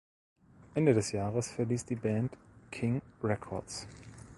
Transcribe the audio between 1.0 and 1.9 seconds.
Jahres verließ